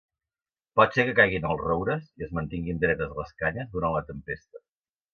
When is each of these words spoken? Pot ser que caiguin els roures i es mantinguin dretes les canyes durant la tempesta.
Pot 0.79 0.97
ser 0.97 1.05
que 1.09 1.13
caiguin 1.19 1.45
els 1.51 1.61
roures 1.67 2.09
i 2.23 2.27
es 2.29 2.33
mantinguin 2.39 2.83
dretes 2.87 3.15
les 3.23 3.39
canyes 3.45 3.73
durant 3.79 3.99
la 3.99 4.07
tempesta. 4.13 4.69